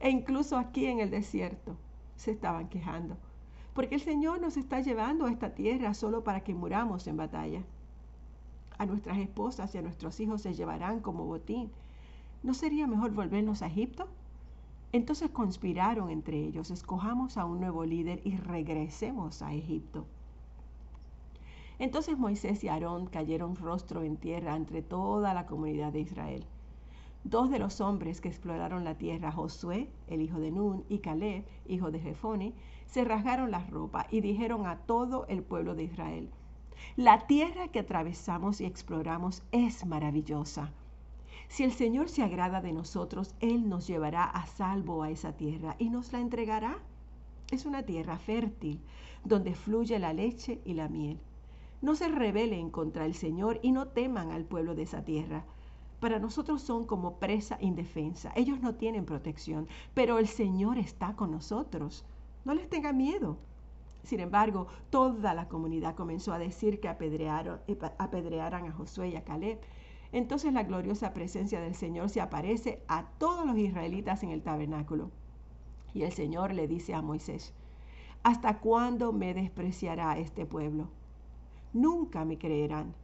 e 0.00 0.10
incluso 0.10 0.58
aquí 0.58 0.84
en 0.84 1.00
el 1.00 1.10
desierto, 1.10 1.76
se 2.14 2.30
estaban 2.30 2.68
quejando, 2.68 3.16
porque 3.72 3.94
el 3.94 4.02
Señor 4.02 4.38
nos 4.42 4.58
está 4.58 4.80
llevando 4.80 5.24
a 5.24 5.30
esta 5.30 5.54
tierra 5.54 5.94
solo 5.94 6.24
para 6.24 6.42
que 6.44 6.54
muramos 6.54 7.06
en 7.06 7.16
batalla. 7.16 7.62
A 8.76 8.84
nuestras 8.84 9.16
esposas 9.16 9.74
y 9.74 9.78
a 9.78 9.82
nuestros 9.82 10.20
hijos 10.20 10.42
se 10.42 10.52
llevarán 10.52 11.00
como 11.00 11.24
botín. 11.24 11.70
¿No 12.42 12.52
sería 12.52 12.86
mejor 12.86 13.12
volvernos 13.12 13.62
a 13.62 13.68
Egipto? 13.68 14.06
Entonces 14.92 15.30
conspiraron 15.30 16.10
entre 16.10 16.38
ellos, 16.38 16.70
escojamos 16.70 17.38
a 17.38 17.46
un 17.46 17.60
nuevo 17.60 17.86
líder 17.86 18.20
y 18.24 18.36
regresemos 18.36 19.40
a 19.40 19.54
Egipto. 19.54 20.04
Entonces 21.78 22.18
Moisés 22.18 22.62
y 22.64 22.68
Aarón 22.68 23.06
cayeron 23.06 23.56
rostro 23.56 24.02
en 24.02 24.16
tierra 24.16 24.56
entre 24.56 24.82
toda 24.82 25.34
la 25.34 25.46
comunidad 25.46 25.92
de 25.92 26.00
Israel. 26.00 26.44
Dos 27.24 27.50
de 27.50 27.58
los 27.58 27.80
hombres 27.80 28.20
que 28.20 28.28
exploraron 28.28 28.84
la 28.84 28.96
tierra, 28.96 29.32
Josué, 29.32 29.90
el 30.06 30.22
hijo 30.22 30.38
de 30.38 30.50
Nun, 30.50 30.84
y 30.88 30.98
Caleb, 30.98 31.44
hijo 31.66 31.90
de 31.90 32.00
Jefone, 32.00 32.54
se 32.86 33.04
rasgaron 33.04 33.50
las 33.50 33.68
ropas 33.70 34.06
y 34.10 34.20
dijeron 34.20 34.66
a 34.66 34.78
todo 34.78 35.26
el 35.28 35.42
pueblo 35.42 35.74
de 35.74 35.84
Israel, 35.84 36.30
la 36.96 37.26
tierra 37.26 37.68
que 37.68 37.80
atravesamos 37.80 38.60
y 38.60 38.64
exploramos 38.64 39.42
es 39.50 39.84
maravillosa 39.86 40.72
si 41.48 41.62
el 41.64 41.72
Señor 41.72 42.08
se 42.08 42.22
agrada 42.22 42.60
de 42.60 42.72
nosotros, 42.72 43.34
Él 43.40 43.68
nos 43.68 43.86
llevará 43.86 44.24
a 44.24 44.46
salvo 44.46 45.02
a 45.02 45.10
esa 45.10 45.32
tierra 45.32 45.76
y 45.78 45.90
nos 45.90 46.12
la 46.12 46.20
entregará. 46.20 46.78
Es 47.50 47.66
una 47.66 47.84
tierra 47.84 48.18
fértil, 48.18 48.80
donde 49.24 49.54
fluye 49.54 49.98
la 49.98 50.12
leche 50.12 50.60
y 50.64 50.74
la 50.74 50.88
miel. 50.88 51.20
No 51.82 51.94
se 51.94 52.08
rebelen 52.08 52.70
contra 52.70 53.04
el 53.04 53.14
Señor 53.14 53.60
y 53.62 53.72
no 53.72 53.88
teman 53.88 54.30
al 54.30 54.44
pueblo 54.44 54.74
de 54.74 54.82
esa 54.82 55.04
tierra. 55.04 55.44
Para 56.00 56.18
nosotros 56.18 56.62
son 56.62 56.86
como 56.86 57.18
presa 57.18 57.58
indefensa. 57.60 58.32
Ellos 58.36 58.60
no 58.60 58.74
tienen 58.74 59.04
protección, 59.04 59.68
pero 59.94 60.18
el 60.18 60.26
Señor 60.26 60.78
está 60.78 61.14
con 61.14 61.30
nosotros. 61.30 62.04
No 62.44 62.54
les 62.54 62.68
tenga 62.68 62.92
miedo. 62.92 63.38
Sin 64.02 64.20
embargo, 64.20 64.68
toda 64.90 65.34
la 65.34 65.48
comunidad 65.48 65.94
comenzó 65.96 66.32
a 66.32 66.38
decir 66.38 66.80
que 66.80 66.88
apedrearan, 66.88 67.60
apedrearan 67.98 68.66
a 68.66 68.72
Josué 68.72 69.08
y 69.08 69.16
a 69.16 69.24
Caleb 69.24 69.58
entonces 70.12 70.52
la 70.52 70.62
gloriosa 70.62 71.12
presencia 71.12 71.60
del 71.60 71.74
Señor 71.74 72.10
se 72.10 72.20
aparece 72.20 72.82
a 72.88 73.04
todos 73.18 73.44
los 73.44 73.58
israelitas 73.58 74.22
en 74.22 74.30
el 74.30 74.42
tabernáculo. 74.42 75.10
Y 75.94 76.02
el 76.02 76.12
Señor 76.12 76.54
le 76.54 76.68
dice 76.68 76.94
a 76.94 77.02
Moisés, 77.02 77.52
¿hasta 78.22 78.58
cuándo 78.58 79.12
me 79.12 79.34
despreciará 79.34 80.18
este 80.18 80.46
pueblo? 80.46 80.88
Nunca 81.76 82.24
me 82.24 82.38
creerán, 82.38 82.94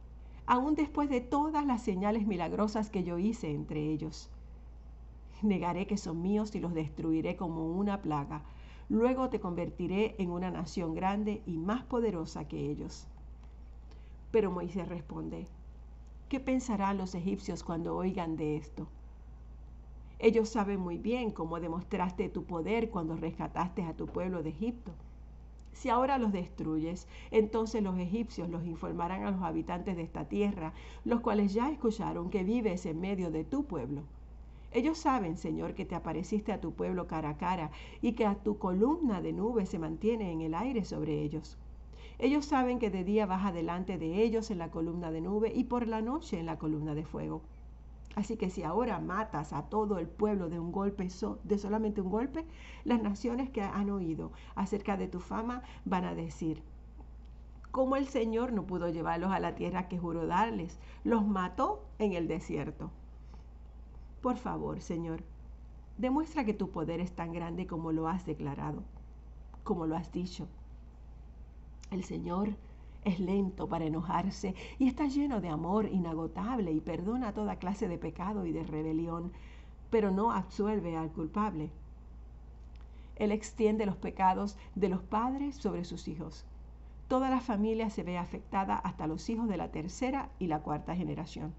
aun 0.47 0.73
después 0.73 1.07
de 1.07 1.21
todas 1.21 1.63
las 1.63 1.83
señales 1.83 2.25
milagrosas 2.25 2.89
que 2.89 3.03
yo 3.03 3.19
hice 3.19 3.51
entre 3.51 3.91
ellos. 3.91 4.31
Negaré 5.43 5.85
que 5.85 5.95
son 5.95 6.23
míos 6.23 6.55
y 6.55 6.59
los 6.59 6.73
destruiré 6.73 7.35
como 7.35 7.67
una 7.67 8.01
plaga. 8.01 8.41
Luego 8.89 9.29
te 9.29 9.39
convertiré 9.39 10.15
en 10.17 10.31
una 10.31 10.49
nación 10.49 10.95
grande 10.95 11.43
y 11.45 11.59
más 11.59 11.83
poderosa 11.83 12.47
que 12.47 12.71
ellos. 12.71 13.05
Pero 14.31 14.49
Moisés 14.49 14.87
responde, 14.87 15.45
¿Qué 16.27 16.39
pensarán 16.39 16.97
los 16.97 17.13
egipcios 17.13 17.63
cuando 17.63 17.95
oigan 17.95 18.37
de 18.37 18.57
esto? 18.57 18.87
Ellos 20.17 20.49
saben 20.49 20.79
muy 20.79 20.97
bien 20.97 21.29
cómo 21.29 21.59
demostraste 21.59 22.27
tu 22.27 22.45
poder 22.45 22.89
cuando 22.89 23.15
rescataste 23.17 23.83
a 23.83 23.93
tu 23.93 24.07
pueblo 24.07 24.41
de 24.41 24.49
Egipto. 24.49 24.93
Si 25.73 25.89
ahora 25.89 26.17
los 26.17 26.31
destruyes, 26.31 27.07
entonces 27.31 27.83
los 27.83 27.97
egipcios 27.97 28.49
los 28.49 28.65
informarán 28.65 29.23
a 29.23 29.31
los 29.31 29.41
habitantes 29.41 29.95
de 29.95 30.03
esta 30.03 30.25
tierra, 30.25 30.73
los 31.03 31.21
cuales 31.21 31.53
ya 31.53 31.71
escucharon 31.71 32.29
que 32.29 32.43
vives 32.43 32.85
en 32.85 33.01
medio 33.01 33.31
de 33.31 33.43
tu 33.43 33.65
pueblo. 33.65 34.03
Ellos 34.71 34.97
saben, 34.97 35.37
Señor, 35.37 35.75
que 35.75 35.85
te 35.85 35.95
apareciste 35.95 36.51
a 36.51 36.59
tu 36.61 36.73
pueblo 36.73 37.05
cara 37.05 37.29
a 37.29 37.37
cara 37.37 37.69
y 38.01 38.13
que 38.13 38.25
a 38.25 38.35
tu 38.35 38.57
columna 38.57 39.21
de 39.21 39.33
nube 39.33 39.65
se 39.65 39.77
mantiene 39.77 40.31
en 40.31 40.41
el 40.41 40.55
aire 40.55 40.83
sobre 40.83 41.21
ellos. 41.21 41.57
Ellos 42.17 42.45
saben 42.45 42.79
que 42.79 42.89
de 42.89 43.03
día 43.03 43.25
vas 43.25 43.53
delante 43.53 43.97
de 43.97 44.23
ellos 44.23 44.49
en 44.51 44.59
la 44.59 44.71
columna 44.71 45.11
de 45.11 45.21
nube 45.21 45.51
y 45.53 45.65
por 45.65 45.87
la 45.87 46.01
noche 46.01 46.39
en 46.39 46.45
la 46.45 46.57
columna 46.57 46.95
de 46.95 47.05
fuego. 47.05 47.41
Así 48.15 48.37
que 48.37 48.49
si 48.49 48.63
ahora 48.63 48.99
matas 48.99 49.53
a 49.53 49.63
todo 49.63 49.97
el 49.97 50.07
pueblo 50.07 50.49
de 50.49 50.59
un 50.59 50.71
golpe, 50.71 51.07
de 51.43 51.57
solamente 51.57 52.01
un 52.01 52.11
golpe, 52.11 52.45
las 52.83 53.01
naciones 53.01 53.49
que 53.49 53.61
han 53.61 53.89
oído 53.89 54.31
acerca 54.55 54.97
de 54.97 55.07
tu 55.07 55.19
fama 55.19 55.63
van 55.85 56.05
a 56.05 56.13
decir, 56.13 56.61
como 57.71 57.95
el 57.95 58.07
Señor 58.07 58.53
no 58.53 58.67
pudo 58.67 58.89
llevarlos 58.89 59.31
a 59.31 59.39
la 59.39 59.55
tierra 59.55 59.87
que 59.87 59.97
juró 59.97 60.27
darles, 60.27 60.79
los 61.03 61.25
mató 61.25 61.83
en 61.97 62.13
el 62.13 62.27
desierto. 62.27 62.91
Por 64.21 64.37
favor, 64.37 64.79
Señor, 64.79 65.23
demuestra 65.97 66.45
que 66.45 66.53
tu 66.53 66.69
poder 66.69 66.99
es 66.99 67.11
tan 67.13 67.33
grande 67.33 67.65
como 67.65 67.91
lo 67.91 68.07
has 68.07 68.27
declarado, 68.27 68.83
como 69.63 69.87
lo 69.87 69.95
has 69.95 70.11
dicho. 70.11 70.47
El 71.89 72.03
Señor 72.03 72.55
es 73.05 73.19
lento 73.19 73.67
para 73.67 73.85
enojarse 73.85 74.55
y 74.79 74.87
está 74.87 75.07
lleno 75.07 75.41
de 75.41 75.49
amor 75.49 75.85
inagotable 75.85 76.71
y 76.71 76.79
perdona 76.79 77.33
toda 77.33 77.57
clase 77.57 77.87
de 77.87 77.97
pecado 77.97 78.45
y 78.45 78.51
de 78.51 78.63
rebelión, 78.63 79.31
pero 79.89 80.11
no 80.11 80.31
absuelve 80.31 80.97
al 80.97 81.11
culpable. 81.11 81.69
Él 83.15 83.31
extiende 83.31 83.85
los 83.85 83.95
pecados 83.95 84.57
de 84.75 84.89
los 84.89 85.01
padres 85.01 85.55
sobre 85.55 85.85
sus 85.85 86.07
hijos. 86.07 86.45
Toda 87.07 87.29
la 87.29 87.41
familia 87.41 87.89
se 87.89 88.03
ve 88.03 88.17
afectada 88.17 88.75
hasta 88.75 89.07
los 89.07 89.29
hijos 89.29 89.47
de 89.47 89.57
la 89.57 89.71
tercera 89.71 90.29
y 90.39 90.47
la 90.47 90.61
cuarta 90.61 90.95
generación. 90.95 91.53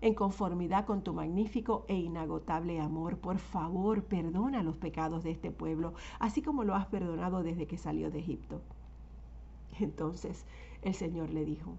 En 0.00 0.14
conformidad 0.14 0.86
con 0.86 1.02
tu 1.02 1.12
magnífico 1.12 1.84
e 1.88 1.96
inagotable 1.96 2.80
amor, 2.80 3.18
por 3.18 3.38
favor, 3.38 4.04
perdona 4.04 4.62
los 4.62 4.76
pecados 4.76 5.24
de 5.24 5.32
este 5.32 5.50
pueblo, 5.50 5.94
así 6.20 6.40
como 6.42 6.62
lo 6.62 6.76
has 6.76 6.86
perdonado 6.86 7.42
desde 7.42 7.66
que 7.66 7.76
salió 7.76 8.08
de 8.12 8.20
Egipto. 8.20 8.60
Entonces 9.80 10.44
el 10.82 10.94
Señor 10.94 11.30
le 11.30 11.44
dijo, 11.44 11.72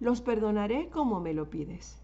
los 0.00 0.22
perdonaré 0.22 0.88
como 0.88 1.20
me 1.20 1.34
lo 1.34 1.50
pides, 1.50 1.98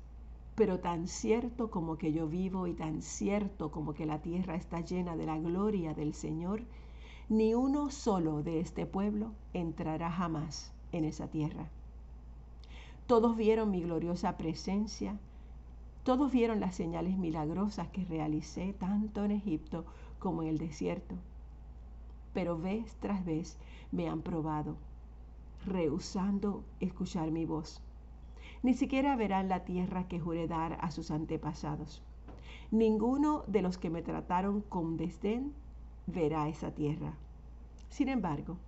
pero 0.54 0.80
tan 0.80 1.08
cierto 1.08 1.70
como 1.70 1.96
que 1.96 2.12
yo 2.12 2.28
vivo 2.28 2.66
y 2.66 2.74
tan 2.74 3.00
cierto 3.00 3.70
como 3.70 3.94
que 3.94 4.06
la 4.06 4.20
tierra 4.20 4.54
está 4.54 4.80
llena 4.80 5.16
de 5.16 5.26
la 5.26 5.38
gloria 5.38 5.94
del 5.94 6.12
Señor, 6.12 6.62
ni 7.28 7.54
uno 7.54 7.90
solo 7.90 8.42
de 8.42 8.60
este 8.60 8.86
pueblo 8.86 9.32
entrará 9.52 10.10
jamás 10.10 10.72
en 10.92 11.04
esa 11.04 11.28
tierra. 11.28 11.68
Todos 13.06 13.36
vieron 13.36 13.70
mi 13.70 13.80
gloriosa 13.80 14.36
presencia, 14.36 15.18
todos 16.04 16.30
vieron 16.32 16.60
las 16.60 16.74
señales 16.74 17.16
milagrosas 17.16 17.88
que 17.88 18.04
realicé 18.04 18.74
tanto 18.74 19.24
en 19.24 19.30
Egipto 19.30 19.84
como 20.18 20.42
en 20.42 20.48
el 20.48 20.58
desierto. 20.58 21.14
Pero 22.36 22.58
vez 22.58 22.94
tras 23.00 23.24
vez 23.24 23.56
me 23.92 24.10
han 24.10 24.20
probado, 24.20 24.76
rehusando 25.64 26.64
escuchar 26.80 27.30
mi 27.30 27.46
voz. 27.46 27.80
Ni 28.62 28.74
siquiera 28.74 29.16
verán 29.16 29.48
la 29.48 29.64
tierra 29.64 30.06
que 30.06 30.20
juré 30.20 30.46
dar 30.46 30.76
a 30.82 30.90
sus 30.90 31.10
antepasados. 31.10 32.02
Ninguno 32.70 33.42
de 33.46 33.62
los 33.62 33.78
que 33.78 33.88
me 33.88 34.02
trataron 34.02 34.60
con 34.60 34.98
desdén 34.98 35.54
verá 36.06 36.46
esa 36.46 36.72
tierra. 36.72 37.14
Sin 37.88 38.10
embargo, 38.10 38.58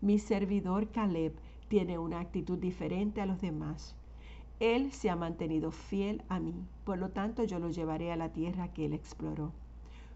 mi 0.00 0.18
servidor 0.18 0.90
Caleb 0.90 1.32
tiene 1.68 2.00
una 2.00 2.18
actitud 2.18 2.58
diferente 2.58 3.20
a 3.20 3.26
los 3.26 3.40
demás. 3.40 3.94
Él 4.58 4.90
se 4.90 5.10
ha 5.10 5.14
mantenido 5.14 5.70
fiel 5.70 6.24
a 6.28 6.40
mí, 6.40 6.66
por 6.84 6.98
lo 6.98 7.10
tanto 7.10 7.44
yo 7.44 7.60
lo 7.60 7.70
llevaré 7.70 8.10
a 8.10 8.16
la 8.16 8.32
tierra 8.32 8.72
que 8.72 8.86
él 8.86 8.94
exploró. 8.94 9.52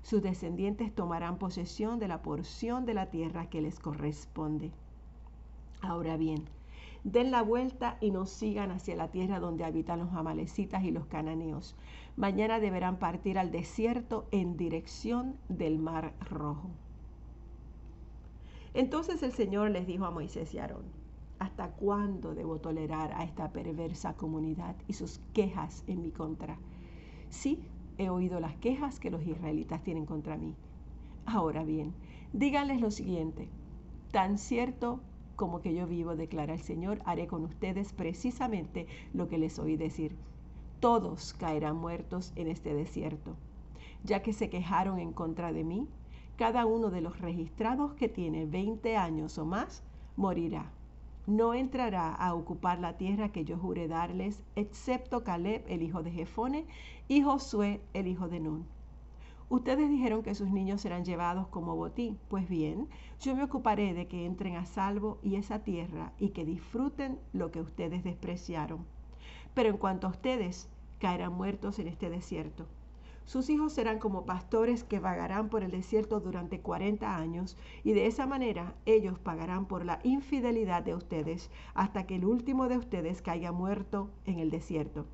Sus 0.06 0.22
descendientes 0.22 0.94
tomarán 0.94 1.36
posesión 1.36 1.98
de 1.98 2.06
la 2.06 2.22
porción 2.22 2.86
de 2.86 2.94
la 2.94 3.10
tierra 3.10 3.50
que 3.50 3.60
les 3.60 3.80
corresponde. 3.80 4.70
Ahora 5.82 6.16
bien, 6.16 6.44
den 7.02 7.32
la 7.32 7.42
vuelta 7.42 7.98
y 8.00 8.12
no 8.12 8.24
sigan 8.24 8.70
hacia 8.70 8.94
la 8.94 9.10
tierra 9.10 9.40
donde 9.40 9.64
habitan 9.64 9.98
los 9.98 10.12
amalecitas 10.12 10.84
y 10.84 10.92
los 10.92 11.06
cananeos. 11.06 11.74
Mañana 12.14 12.60
deberán 12.60 13.00
partir 13.00 13.36
al 13.36 13.50
desierto 13.50 14.28
en 14.30 14.56
dirección 14.56 15.34
del 15.48 15.80
mar 15.80 16.14
rojo. 16.20 16.70
Entonces 18.74 19.24
el 19.24 19.32
Señor 19.32 19.72
les 19.72 19.88
dijo 19.88 20.04
a 20.04 20.12
Moisés 20.12 20.54
y 20.54 20.58
Aarón, 20.58 20.84
¿hasta 21.40 21.72
cuándo 21.72 22.36
debo 22.36 22.60
tolerar 22.60 23.12
a 23.14 23.24
esta 23.24 23.50
perversa 23.50 24.14
comunidad 24.14 24.76
y 24.86 24.92
sus 24.92 25.18
quejas 25.32 25.82
en 25.88 26.00
mi 26.00 26.12
contra? 26.12 26.58
Sí, 27.28 27.60
he 27.98 28.10
oído 28.10 28.40
las 28.40 28.56
quejas 28.56 29.00
que 29.00 29.10
los 29.10 29.26
israelitas 29.26 29.82
tienen 29.82 30.06
contra 30.06 30.36
mí. 30.36 30.54
Ahora 31.24 31.64
bien, 31.64 31.94
díganles 32.32 32.80
lo 32.80 32.90
siguiente, 32.90 33.48
tan 34.12 34.38
cierto 34.38 35.00
como 35.36 35.60
que 35.60 35.74
yo 35.74 35.86
vivo, 35.86 36.16
declara 36.16 36.54
el 36.54 36.62
Señor, 36.62 37.00
haré 37.04 37.26
con 37.26 37.44
ustedes 37.44 37.92
precisamente 37.92 38.86
lo 39.12 39.28
que 39.28 39.38
les 39.38 39.58
oí 39.58 39.76
decir. 39.76 40.16
Todos 40.80 41.34
caerán 41.34 41.76
muertos 41.76 42.32
en 42.36 42.48
este 42.48 42.74
desierto, 42.74 43.36
ya 44.04 44.22
que 44.22 44.32
se 44.32 44.48
quejaron 44.50 44.98
en 44.98 45.12
contra 45.12 45.52
de 45.52 45.64
mí 45.64 45.88
cada 46.36 46.66
uno 46.66 46.90
de 46.90 47.00
los 47.00 47.18
registrados 47.20 47.94
que 47.94 48.08
tiene 48.08 48.44
20 48.44 48.96
años 48.96 49.38
o 49.38 49.44
más 49.46 49.82
morirá. 50.16 50.70
No 51.26 51.54
entrará 51.54 52.14
a 52.14 52.34
ocupar 52.34 52.78
la 52.78 52.96
tierra 52.96 53.32
que 53.32 53.44
yo 53.44 53.58
juré 53.58 53.88
darles, 53.88 54.44
excepto 54.54 55.24
Caleb, 55.24 55.64
el 55.66 55.82
hijo 55.82 56.04
de 56.04 56.12
Jefone, 56.12 56.66
y 57.08 57.22
Josué, 57.22 57.80
el 57.94 58.06
hijo 58.06 58.28
de 58.28 58.38
Nun. 58.38 58.64
Ustedes 59.48 59.88
dijeron 59.90 60.22
que 60.22 60.36
sus 60.36 60.50
niños 60.50 60.80
serán 60.80 61.04
llevados 61.04 61.48
como 61.48 61.74
botín. 61.74 62.16
Pues 62.28 62.48
bien, 62.48 62.88
yo 63.20 63.34
me 63.34 63.42
ocuparé 63.42 63.92
de 63.92 64.06
que 64.06 64.24
entren 64.24 64.54
a 64.54 64.66
salvo 64.66 65.18
y 65.20 65.34
esa 65.34 65.64
tierra 65.64 66.12
y 66.18 66.28
que 66.28 66.44
disfruten 66.44 67.18
lo 67.32 67.50
que 67.50 67.60
ustedes 67.60 68.04
despreciaron. 68.04 68.84
Pero 69.52 69.70
en 69.70 69.78
cuanto 69.78 70.06
a 70.06 70.10
ustedes, 70.10 70.68
caerán 71.00 71.32
muertos 71.32 71.80
en 71.80 71.88
este 71.88 72.08
desierto. 72.08 72.66
Sus 73.26 73.50
hijos 73.50 73.72
serán 73.72 73.98
como 73.98 74.24
pastores 74.24 74.84
que 74.84 75.00
vagarán 75.00 75.48
por 75.48 75.64
el 75.64 75.72
desierto 75.72 76.20
durante 76.20 76.60
40 76.60 77.16
años 77.16 77.56
y 77.82 77.92
de 77.92 78.06
esa 78.06 78.24
manera 78.24 78.74
ellos 78.86 79.18
pagarán 79.18 79.66
por 79.66 79.84
la 79.84 79.98
infidelidad 80.04 80.84
de 80.84 80.94
ustedes 80.94 81.50
hasta 81.74 82.06
que 82.06 82.14
el 82.14 82.24
último 82.24 82.68
de 82.68 82.78
ustedes 82.78 83.22
caiga 83.22 83.50
muerto 83.50 84.10
en 84.26 84.38
el 84.38 84.50
desierto. 84.50 85.06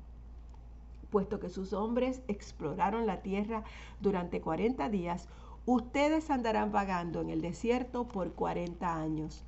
Puesto 1.09 1.39
que 1.39 1.49
sus 1.49 1.73
hombres 1.73 2.21
exploraron 2.27 3.07
la 3.07 3.23
tierra 3.23 3.63
durante 3.99 4.41
40 4.41 4.89
días, 4.89 5.27
ustedes 5.65 6.29
andarán 6.29 6.71
vagando 6.71 7.19
en 7.19 7.31
el 7.31 7.41
desierto 7.41 8.07
por 8.07 8.33
40 8.33 8.95
años, 8.95 9.43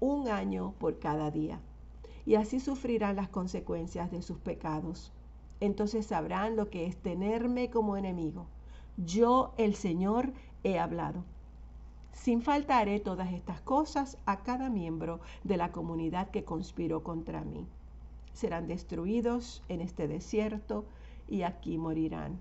un 0.00 0.28
año 0.28 0.72
por 0.78 0.98
cada 0.98 1.30
día, 1.30 1.60
y 2.24 2.36
así 2.36 2.60
sufrirán 2.60 3.16
las 3.16 3.28
consecuencias 3.28 4.10
de 4.10 4.22
sus 4.22 4.38
pecados 4.38 5.12
entonces 5.60 6.06
sabrán 6.06 6.56
lo 6.56 6.68
que 6.70 6.86
es 6.86 6.96
tenerme 6.96 7.70
como 7.70 7.96
enemigo. 7.96 8.46
Yo, 8.96 9.52
el 9.56 9.74
Señor, 9.74 10.32
he 10.64 10.78
hablado. 10.78 11.24
Sin 12.12 12.42
falta 12.42 12.78
haré 12.78 12.98
todas 12.98 13.32
estas 13.32 13.60
cosas 13.60 14.18
a 14.26 14.42
cada 14.42 14.70
miembro 14.70 15.20
de 15.44 15.56
la 15.56 15.70
comunidad 15.70 16.30
que 16.30 16.44
conspiró 16.44 17.02
contra 17.02 17.42
mí. 17.44 17.66
Serán 18.32 18.66
destruidos 18.66 19.62
en 19.68 19.80
este 19.80 20.08
desierto 20.08 20.84
y 21.28 21.42
aquí 21.42 21.78
morirán. 21.78 22.38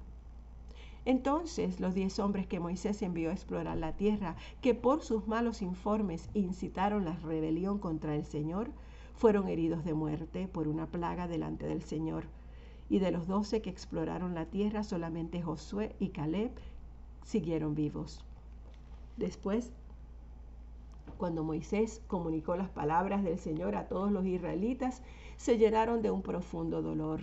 Entonces 1.05 1.79
los 1.79 1.93
diez 1.93 2.17
hombres 2.19 2.47
que 2.47 2.59
Moisés 2.59 3.01
envió 3.01 3.29
a 3.29 3.33
explorar 3.33 3.77
la 3.77 3.95
tierra, 3.95 4.35
que 4.61 4.73
por 4.73 5.03
sus 5.03 5.27
malos 5.27 5.61
informes 5.61 6.29
incitaron 6.33 7.05
la 7.05 7.15
rebelión 7.17 7.77
contra 7.77 8.15
el 8.15 8.25
Señor, 8.25 8.71
fueron 9.13 9.47
heridos 9.47 9.85
de 9.85 9.93
muerte 9.93 10.47
por 10.47 10.67
una 10.67 10.87
plaga 10.87 11.27
delante 11.27 11.67
del 11.67 11.83
Señor 11.83 12.25
y 12.89 12.99
de 12.99 13.11
los 13.11 13.27
doce 13.27 13.61
que 13.61 13.69
exploraron 13.69 14.35
la 14.35 14.45
tierra, 14.45 14.83
solamente 14.83 15.41
Josué 15.41 15.95
y 15.99 16.09
Caleb 16.09 16.51
siguieron 17.23 17.75
vivos. 17.75 18.23
Después, 19.17 19.71
cuando 21.17 21.43
Moisés 21.43 22.01
comunicó 22.07 22.55
las 22.55 22.69
palabras 22.69 23.23
del 23.23 23.39
Señor 23.39 23.75
a 23.75 23.87
todos 23.87 24.11
los 24.11 24.25
israelitas, 24.25 25.01
se 25.37 25.57
llenaron 25.57 26.01
de 26.01 26.11
un 26.11 26.21
profundo 26.21 26.81
dolor. 26.81 27.21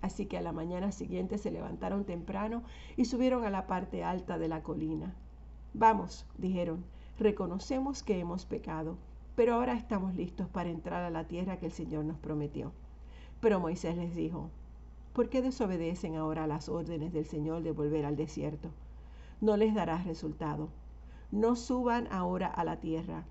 Así 0.00 0.26
que 0.26 0.36
a 0.36 0.42
la 0.42 0.52
mañana 0.52 0.90
siguiente 0.90 1.38
se 1.38 1.52
levantaron 1.52 2.04
temprano 2.04 2.62
y 2.96 3.04
subieron 3.04 3.44
a 3.44 3.50
la 3.50 3.68
parte 3.68 4.02
alta 4.02 4.36
de 4.38 4.48
la 4.48 4.62
colina. 4.62 5.14
Vamos, 5.74 6.26
dijeron, 6.36 6.84
reconocemos 7.18 8.02
que 8.02 8.18
hemos 8.18 8.44
pecado, 8.44 8.98
pero 9.36 9.54
ahora 9.54 9.74
estamos 9.74 10.14
listos 10.16 10.48
para 10.48 10.70
entrar 10.70 11.04
a 11.04 11.10
la 11.10 11.28
tierra 11.28 11.58
que 11.58 11.66
el 11.66 11.72
Señor 11.72 12.04
nos 12.04 12.18
prometió. 12.18 12.72
Pero 13.40 13.60
Moisés 13.60 13.96
les 13.96 14.14
dijo, 14.14 14.50
¿Por 15.12 15.28
qué 15.28 15.42
desobedecen 15.42 16.16
ahora 16.16 16.46
las 16.46 16.70
órdenes 16.70 17.12
del 17.12 17.26
Señor 17.26 17.62
de 17.62 17.72
volver 17.72 18.06
al 18.06 18.16
desierto? 18.16 18.70
No 19.42 19.58
les 19.58 19.74
dará 19.74 19.98
resultado. 19.98 20.70
No 21.30 21.54
suban 21.54 22.08
ahora 22.10 22.46
a 22.46 22.64
la 22.64 22.80
tierra. 22.80 23.24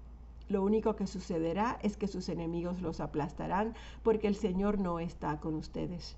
Lo 0.48 0.62
único 0.62 0.96
que 0.96 1.08
sucederá 1.08 1.80
es 1.82 1.98
que 1.98 2.08
sus 2.08 2.30
enemigos 2.30 2.82
los 2.84 3.00
aplastarán 3.00 3.74
porque 4.04 4.28
el 4.28 4.36
Señor 4.36 4.78
no 4.78 5.00
está 5.00 5.39
con 5.39 5.56
ustedes. 5.56 6.17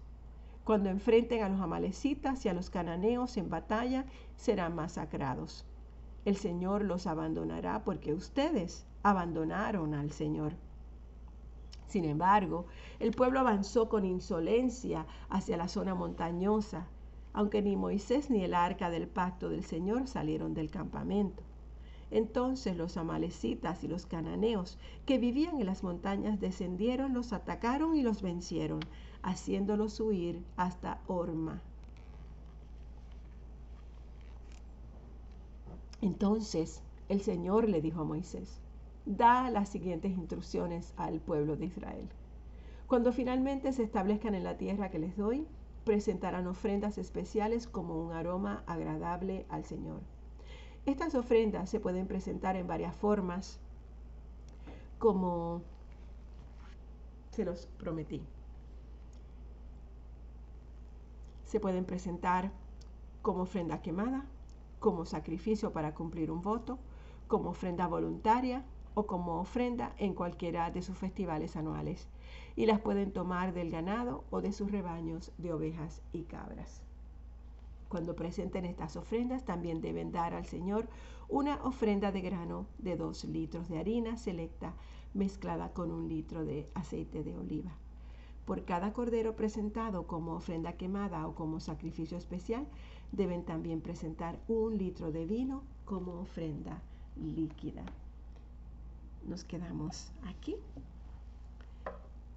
Cuando 0.66 0.90
enfrenten 0.90 1.44
a 1.44 1.50
los 1.50 1.62
amalecitas 1.62 2.46
y 2.46 2.50
a 2.50 2.54
los 2.54 2.70
cananeos 2.70 3.38
en 3.38 3.50
batalla, 3.50 4.06
serán 4.36 4.76
masacrados. 4.76 5.66
El 6.26 6.36
Señor 6.36 6.84
los 6.84 7.08
abandonará 7.08 7.86
porque 7.86 8.14
ustedes 8.14 8.86
abandonaron 9.02 9.94
al 9.94 10.12
Señor. 10.12 10.56
Sin 11.88 12.06
embargo, 12.06 12.66
el 13.00 13.12
pueblo 13.12 13.40
avanzó 13.40 13.90
con 13.90 14.06
insolencia 14.06 15.06
hacia 15.30 15.58
la 15.58 15.68
zona 15.68 15.96
montañosa, 15.96 16.88
aunque 17.34 17.62
ni 17.62 17.76
Moisés 17.76 18.30
ni 18.30 18.44
el 18.44 18.54
arca 18.54 18.90
del 18.90 19.08
pacto 19.08 19.50
del 19.50 19.64
Señor 19.64 20.08
salieron 20.08 20.54
del 20.54 20.70
campamento. 20.70 21.44
Entonces 22.12 22.78
los 22.78 22.96
amalecitas 22.98 23.84
y 23.84 23.88
los 23.88 24.06
cananeos 24.06 24.78
que 25.08 25.18
vivían 25.18 25.60
en 25.60 25.66
las 25.66 25.82
montañas 25.82 26.40
descendieron, 26.40 27.14
los 27.14 27.34
atacaron 27.34 27.96
y 27.96 28.04
los 28.04 28.22
vencieron, 28.22 28.82
haciéndolos 29.24 30.00
huir 30.00 30.44
hasta 30.56 31.02
Orma. 31.08 31.62
Entonces 36.02 36.84
el 37.10 37.22
Señor 37.22 37.68
le 37.68 37.82
dijo 37.82 38.02
a 38.02 38.06
Moisés, 38.06 38.60
da 39.06 39.50
las 39.50 39.70
siguientes 39.70 40.12
instrucciones 40.12 40.94
al 40.98 41.20
pueblo 41.20 41.56
de 41.56 41.66
Israel. 41.66 42.10
Cuando 42.88 43.12
finalmente 43.12 43.74
se 43.74 43.84
establezcan 43.84 44.36
en 44.36 44.44
la 44.44 44.58
tierra 44.58 44.90
que 44.90 45.00
les 45.00 45.18
doy, 45.18 45.48
presentarán 45.84 46.48
ofrendas 46.48 46.98
especiales 46.98 47.68
como 47.68 48.02
un 48.02 48.14
aroma 48.14 48.64
agradable 48.68 49.46
al 49.50 49.66
Señor. 49.66 50.02
Estas 50.86 51.16
ofrendas 51.16 51.70
se 51.70 51.80
pueden 51.80 52.08
presentar 52.08 52.56
en 52.56 52.68
varias 52.68 52.96
formas, 52.96 53.60
como 55.00 55.62
se 57.32 57.46
los 57.46 57.66
prometí. 57.78 58.22
Se 61.46 61.60
pueden 61.60 61.86
presentar 61.86 62.52
como 63.22 63.44
ofrenda 63.44 63.82
quemada, 63.82 64.26
como 64.80 65.06
sacrificio 65.06 65.72
para 65.72 65.94
cumplir 65.94 66.32
un 66.32 66.42
voto, 66.42 66.78
como 67.28 67.52
ofrenda 67.52 67.88
voluntaria, 67.88 68.66
o 68.96 69.06
como 69.08 69.40
ofrenda 69.40 69.94
en 69.98 70.14
cualquiera 70.14 70.72
de 70.72 70.82
sus 70.82 70.98
festivales 70.98 71.56
anuales 71.56 72.08
y 72.56 72.66
las 72.66 72.80
pueden 72.80 73.12
tomar 73.12 73.54
del 73.54 73.72
ganado 73.72 74.24
o 74.30 74.42
de 74.42 74.52
sus 74.52 74.72
rebaños 74.72 75.32
de 75.38 75.54
ovejas 75.54 76.02
y 76.12 76.24
cabras. 76.24 76.82
Cuando 77.90 78.16
presenten 78.16 78.66
estas 78.66 78.96
ofrendas, 78.96 79.46
también 79.46 79.82
deben 79.82 80.12
dar 80.12 80.34
al 80.34 80.46
Señor 80.46 80.88
una 81.30 81.64
ofrenda 81.64 82.12
de 82.12 82.22
grano 82.22 82.66
de 82.80 82.96
dos 82.96 83.24
litros 83.26 83.70
de 83.70 83.80
harina 83.80 84.18
selecta 84.18 84.74
mezclada 85.14 85.74
con 85.74 85.92
un 85.92 86.10
litro 86.10 86.44
de 86.44 86.68
aceite 86.74 87.24
de 87.24 87.36
oliva. 87.38 87.72
Por 88.46 88.66
cada 88.66 88.94
cordero 88.94 89.36
presentado 89.36 90.06
como 90.06 90.34
ofrenda 90.34 90.74
quemada 90.74 91.28
o 91.28 91.36
como 91.36 91.60
sacrificio 91.60 92.18
especial, 92.18 92.68
deben 93.12 93.46
también 93.46 93.80
presentar 93.80 94.40
un 94.48 94.78
litro 94.78 95.12
de 95.12 95.26
vino 95.26 95.64
como 95.86 96.20
ofrenda 96.20 96.82
líquida. 97.16 97.86
Nos 99.26 99.44
quedamos 99.44 100.12
aquí. 100.26 100.56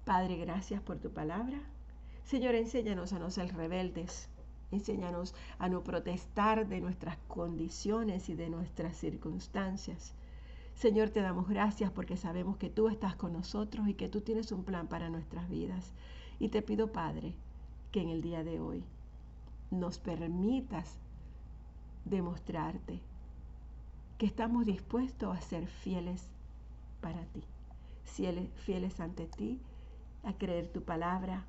Padre, 0.05 0.37
gracias 0.37 0.81
por 0.81 0.99
tu 0.99 1.11
palabra. 1.11 1.59
Señor, 2.23 2.55
enséñanos 2.55 3.13
a 3.13 3.19
no 3.19 3.29
ser 3.29 3.53
rebeldes. 3.55 4.29
Enséñanos 4.71 5.33
a 5.59 5.69
no 5.69 5.83
protestar 5.83 6.67
de 6.67 6.81
nuestras 6.81 7.17
condiciones 7.27 8.29
y 8.29 8.35
de 8.35 8.49
nuestras 8.49 8.95
circunstancias. 8.97 10.13
Señor, 10.75 11.09
te 11.09 11.21
damos 11.21 11.47
gracias 11.49 11.91
porque 11.91 12.17
sabemos 12.17 12.57
que 12.57 12.69
tú 12.69 12.87
estás 12.87 13.15
con 13.15 13.33
nosotros 13.33 13.87
y 13.87 13.93
que 13.93 14.09
tú 14.09 14.21
tienes 14.21 14.51
un 14.51 14.63
plan 14.63 14.87
para 14.87 15.09
nuestras 15.09 15.49
vidas. 15.49 15.93
Y 16.39 16.49
te 16.49 16.61
pido, 16.61 16.91
Padre, 16.91 17.33
que 17.91 18.01
en 18.01 18.09
el 18.09 18.21
día 18.21 18.43
de 18.43 18.59
hoy 18.59 18.83
nos 19.71 19.97
permitas 19.97 20.97
demostrarte 22.05 23.01
que 24.17 24.25
estamos 24.25 24.65
dispuestos 24.65 25.35
a 25.35 25.41
ser 25.41 25.67
fieles 25.67 26.29
para 27.07 27.25
ti, 27.27 27.41
fieles 28.65 28.99
ante 28.99 29.27
ti, 29.27 29.61
a 30.23 30.33
creer 30.33 30.67
tu 30.73 30.81
palabra, 30.81 31.45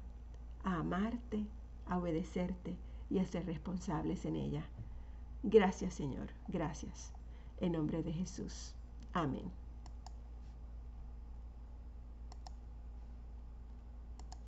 a 0.63 0.77
amarte, 0.77 1.45
a 1.89 1.99
obedecerte 1.99 2.77
y 3.11 3.19
a 3.19 3.27
ser 3.27 3.45
responsables 3.45 4.25
en 4.25 4.37
ella. 4.37 4.63
Gracias 5.43 5.95
Señor, 5.95 6.29
gracias. 6.47 7.13
En 7.61 7.73
nombre 7.73 8.05
de 8.05 8.13
Jesús. 8.13 8.73
Amén. 9.13 9.51